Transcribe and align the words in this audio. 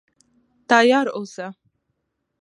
تیار 0.69 1.07
اوسه. 1.17 1.45